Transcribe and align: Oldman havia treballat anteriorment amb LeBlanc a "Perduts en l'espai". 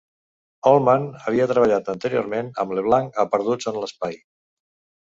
Oldman 0.69 1.05
havia 1.25 1.47
treballat 1.53 1.93
anteriorment 1.95 2.51
amb 2.65 2.77
LeBlanc 2.79 3.25
a 3.27 3.31
"Perduts 3.37 3.73
en 3.75 3.81
l'espai". 3.85 4.23